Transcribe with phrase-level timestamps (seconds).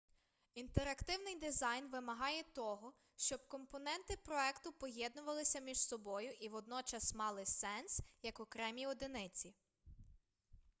[0.53, 8.39] інтерактивний дизайн вимагає того щоб компоненти проекту поєднувалися між собою і водночас мали сенс як
[8.39, 9.53] окремі одиниці